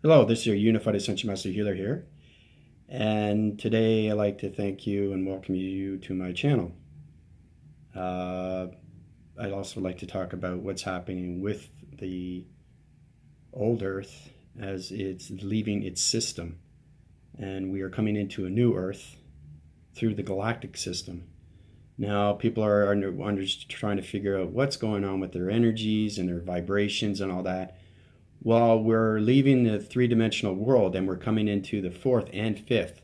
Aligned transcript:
Hello, 0.00 0.24
this 0.24 0.38
is 0.38 0.46
your 0.46 0.54
Unified 0.54 0.94
Ascension 0.94 1.28
Master 1.28 1.48
Healer 1.48 1.74
here. 1.74 2.06
And 2.88 3.58
today 3.58 4.08
I'd 4.08 4.16
like 4.16 4.38
to 4.38 4.48
thank 4.48 4.86
you 4.86 5.12
and 5.12 5.26
welcome 5.26 5.56
you 5.56 5.96
to 5.98 6.14
my 6.14 6.30
channel. 6.30 6.70
Uh, 7.96 8.68
I'd 9.40 9.50
also 9.50 9.80
like 9.80 9.98
to 9.98 10.06
talk 10.06 10.32
about 10.32 10.60
what's 10.60 10.82
happening 10.82 11.42
with 11.42 11.68
the 11.98 12.46
old 13.52 13.82
Earth 13.82 14.30
as 14.56 14.92
it's 14.92 15.30
leaving 15.30 15.82
its 15.82 16.00
system. 16.00 16.60
And 17.36 17.72
we 17.72 17.80
are 17.80 17.90
coming 17.90 18.14
into 18.14 18.46
a 18.46 18.50
new 18.50 18.76
Earth 18.76 19.16
through 19.96 20.14
the 20.14 20.22
galactic 20.22 20.76
system. 20.76 21.24
Now, 21.98 22.34
people 22.34 22.64
are 22.64 22.88
under, 22.88 23.20
under, 23.20 23.44
trying 23.68 23.96
to 23.96 24.04
figure 24.04 24.38
out 24.38 24.50
what's 24.50 24.76
going 24.76 25.04
on 25.04 25.18
with 25.18 25.32
their 25.32 25.50
energies 25.50 26.18
and 26.18 26.28
their 26.28 26.38
vibrations 26.38 27.20
and 27.20 27.32
all 27.32 27.42
that 27.42 27.76
well, 28.40 28.80
we're 28.80 29.18
leaving 29.18 29.64
the 29.64 29.80
three 29.80 30.06
dimensional 30.06 30.54
world 30.54 30.94
and 30.94 31.08
we're 31.08 31.16
coming 31.16 31.48
into 31.48 31.80
the 31.82 31.90
fourth 31.90 32.28
and 32.32 32.58
fifth. 32.58 33.02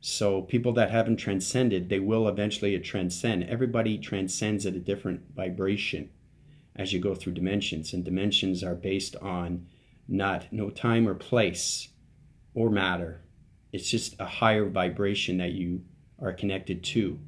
So, 0.00 0.42
people 0.42 0.74
that 0.74 0.90
haven't 0.90 1.16
transcended, 1.16 1.88
they 1.88 1.98
will 1.98 2.28
eventually 2.28 2.78
transcend. 2.78 3.44
Everybody 3.44 3.96
transcends 3.96 4.66
at 4.66 4.74
a 4.74 4.80
different 4.80 5.22
vibration 5.34 6.10
as 6.76 6.92
you 6.92 7.00
go 7.00 7.14
through 7.14 7.32
dimensions, 7.32 7.94
and 7.94 8.04
dimensions 8.04 8.62
are 8.62 8.74
based 8.74 9.16
on 9.16 9.66
not 10.06 10.52
no 10.52 10.68
time 10.68 11.08
or 11.08 11.14
place 11.14 11.88
or 12.52 12.68
matter. 12.68 13.22
It's 13.72 13.88
just 13.88 14.20
a 14.20 14.26
higher 14.26 14.68
vibration 14.68 15.38
that 15.38 15.52
you 15.52 15.82
are 16.20 16.32
connected 16.32 16.84
to. 16.84 17.18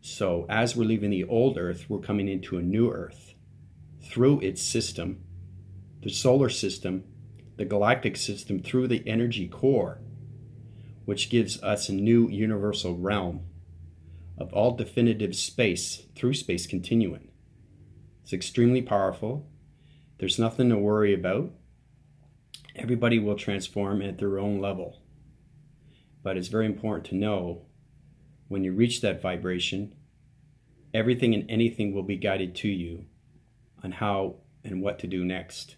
So, 0.00 0.46
as 0.48 0.76
we're 0.76 0.84
leaving 0.84 1.10
the 1.10 1.24
old 1.24 1.58
earth, 1.58 1.90
we're 1.90 1.98
coming 1.98 2.28
into 2.28 2.56
a 2.56 2.62
new 2.62 2.90
earth 2.90 3.34
through 4.00 4.40
its 4.40 4.62
system 4.62 5.24
the 6.02 6.10
solar 6.10 6.48
system, 6.48 7.04
the 7.56 7.64
galactic 7.64 8.16
system 8.16 8.62
through 8.62 8.88
the 8.88 9.06
energy 9.06 9.46
core, 9.46 10.00
which 11.04 11.30
gives 11.30 11.62
us 11.62 11.88
a 11.88 11.94
new 11.94 12.28
universal 12.28 12.96
realm 12.96 13.42
of 14.38 14.52
all 14.54 14.76
definitive 14.76 15.36
space 15.36 16.04
through 16.14 16.34
space 16.34 16.66
continuum. 16.66 17.28
It's 18.22 18.32
extremely 18.32 18.80
powerful. 18.80 19.46
There's 20.18 20.38
nothing 20.38 20.70
to 20.70 20.78
worry 20.78 21.12
about. 21.12 21.52
Everybody 22.74 23.18
will 23.18 23.34
transform 23.34 24.00
at 24.00 24.18
their 24.18 24.38
own 24.38 24.60
level. 24.60 25.02
But 26.22 26.36
it's 26.36 26.48
very 26.48 26.66
important 26.66 27.06
to 27.06 27.16
know 27.16 27.62
when 28.48 28.64
you 28.64 28.72
reach 28.72 29.00
that 29.00 29.20
vibration, 29.20 29.94
everything 30.94 31.34
and 31.34 31.50
anything 31.50 31.92
will 31.92 32.02
be 32.02 32.16
guided 32.16 32.54
to 32.56 32.68
you 32.68 33.04
on 33.82 33.92
how 33.92 34.36
and 34.64 34.82
what 34.82 34.98
to 35.00 35.06
do 35.06 35.24
next. 35.24 35.76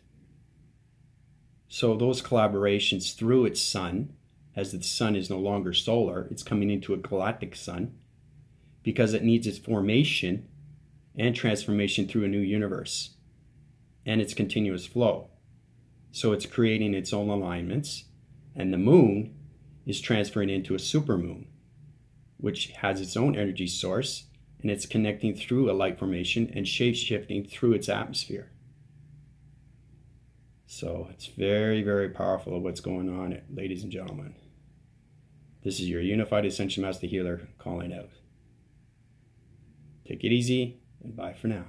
So 1.82 1.96
those 1.96 2.22
collaborations 2.22 3.12
through 3.12 3.44
its 3.44 3.60
sun, 3.60 4.12
as 4.54 4.70
the 4.70 4.80
sun 4.84 5.16
is 5.16 5.28
no 5.28 5.40
longer 5.40 5.72
solar, 5.72 6.28
it's 6.30 6.44
coming 6.44 6.70
into 6.70 6.94
a 6.94 6.96
galactic 6.96 7.56
sun 7.56 7.98
because 8.84 9.14
it 9.14 9.24
needs 9.24 9.48
its 9.48 9.58
formation 9.58 10.46
and 11.18 11.34
transformation 11.34 12.06
through 12.06 12.22
a 12.22 12.28
new 12.28 12.38
universe 12.38 13.16
and 14.06 14.20
its 14.20 14.32
continuous 14.32 14.86
flow. 14.86 15.30
So 16.12 16.30
it's 16.30 16.46
creating 16.46 16.94
its 16.94 17.12
own 17.12 17.28
alignments, 17.28 18.04
and 18.54 18.72
the 18.72 18.78
moon 18.78 19.34
is 19.84 20.00
transferring 20.00 20.50
into 20.50 20.76
a 20.76 20.78
supermoon, 20.78 21.46
which 22.36 22.68
has 22.74 23.00
its 23.00 23.16
own 23.16 23.34
energy 23.34 23.66
source 23.66 24.26
and 24.60 24.70
it's 24.70 24.86
connecting 24.86 25.34
through 25.34 25.68
a 25.68 25.74
light 25.74 25.98
formation 25.98 26.48
and 26.54 26.68
shape 26.68 26.94
shifting 26.94 27.44
through 27.44 27.72
its 27.72 27.88
atmosphere. 27.88 28.52
So 30.74 31.08
it's 31.10 31.26
very, 31.26 31.82
very 31.82 32.08
powerful 32.08 32.58
what's 32.58 32.80
going 32.80 33.06
on, 33.10 33.38
ladies 33.52 33.82
and 33.82 33.92
gentlemen. 33.92 34.34
This 35.62 35.78
is 35.78 35.86
your 35.90 36.00
Unified 36.00 36.46
Ascension 36.46 36.82
Master 36.82 37.06
Healer 37.06 37.46
calling 37.58 37.92
out. 37.92 38.08
Take 40.08 40.24
it 40.24 40.32
easy 40.32 40.80
and 41.04 41.14
bye 41.14 41.34
for 41.34 41.48
now. 41.48 41.66